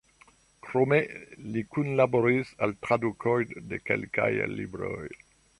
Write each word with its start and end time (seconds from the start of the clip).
Krome 0.67 0.97
li 1.57 1.63
kunlaboris 1.75 2.55
al 2.67 2.75
tradukoj 2.87 3.39
de 3.69 3.81
kelkaj 3.91 4.31
libroj. 4.59 5.09